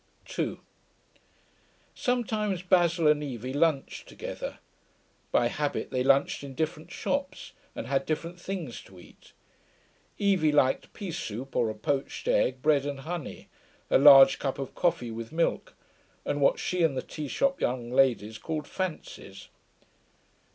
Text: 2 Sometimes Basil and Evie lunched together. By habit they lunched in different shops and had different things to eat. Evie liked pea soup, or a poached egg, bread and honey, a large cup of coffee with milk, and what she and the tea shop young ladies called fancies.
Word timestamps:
2 0.25 0.59
Sometimes 1.93 2.63
Basil 2.63 3.07
and 3.07 3.23
Evie 3.23 3.53
lunched 3.53 4.09
together. 4.09 4.57
By 5.31 5.45
habit 5.47 5.91
they 5.91 6.01
lunched 6.03 6.43
in 6.43 6.55
different 6.55 6.89
shops 6.89 7.51
and 7.75 7.85
had 7.85 8.07
different 8.07 8.41
things 8.41 8.81
to 8.85 8.99
eat. 8.99 9.33
Evie 10.17 10.51
liked 10.51 10.91
pea 10.93 11.11
soup, 11.11 11.55
or 11.55 11.69
a 11.69 11.75
poached 11.75 12.27
egg, 12.27 12.63
bread 12.63 12.83
and 12.87 13.01
honey, 13.01 13.47
a 13.91 13.99
large 13.99 14.39
cup 14.39 14.57
of 14.57 14.73
coffee 14.73 15.11
with 15.11 15.31
milk, 15.31 15.75
and 16.25 16.41
what 16.41 16.57
she 16.57 16.81
and 16.81 16.97
the 16.97 17.03
tea 17.03 17.27
shop 17.27 17.61
young 17.61 17.91
ladies 17.91 18.39
called 18.39 18.67
fancies. 18.67 19.49